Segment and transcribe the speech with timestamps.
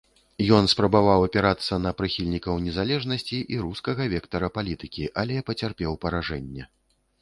[0.57, 6.63] Ён спрабаваў апірацца на прыхільнікаў незалежнасці і рускага вектара палітыкі, але пацярпеў паражэнне.